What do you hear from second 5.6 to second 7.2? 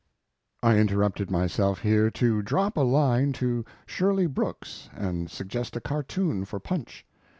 a cartoon for Punch.